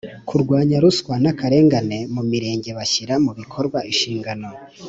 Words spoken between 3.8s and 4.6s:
inshingano